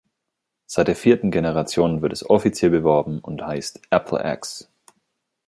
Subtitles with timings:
[0.65, 4.67] Seit der vierten Generation wird es offiziell beworben und heißt „Apple Ax“.